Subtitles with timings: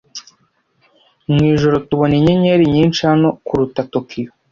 [1.31, 4.31] Mwijoro tubona inyenyeri nyinshi hano kuruta Tokiyo